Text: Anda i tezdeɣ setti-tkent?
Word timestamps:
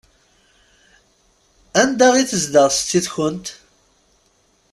Anda 1.81 2.07
i 2.17 2.23
tezdeɣ 2.29 2.67
setti-tkent? 2.71 3.47